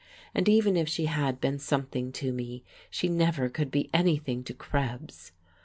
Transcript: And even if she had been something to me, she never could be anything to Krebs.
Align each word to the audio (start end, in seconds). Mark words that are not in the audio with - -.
And 0.33 0.49
even 0.49 0.77
if 0.77 0.89
she 0.89 1.05
had 1.05 1.39
been 1.39 1.59
something 1.59 2.11
to 2.13 2.33
me, 2.33 2.63
she 2.89 3.07
never 3.07 3.49
could 3.49 3.69
be 3.69 3.91
anything 3.93 4.43
to 4.45 4.53
Krebs. 4.55 5.31